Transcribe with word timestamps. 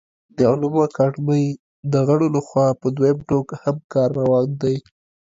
د 0.37 0.39
علومو 0.51 0.79
اکاډمۍ 0.87 1.45
د 1.91 1.93
غړو 2.07 2.27
له 2.35 2.41
خوا 2.47 2.67
په 2.81 2.87
دویم 2.97 3.17
ټوک 3.29 3.47
هم 3.61 3.77
کار 3.93 4.09
روان 4.19 4.47
دی 4.61 4.75